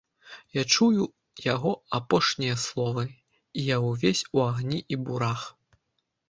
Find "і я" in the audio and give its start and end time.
3.57-3.77